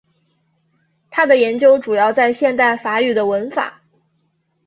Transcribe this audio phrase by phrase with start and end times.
[1.11, 3.83] 他的研究主要在现代法语的文法。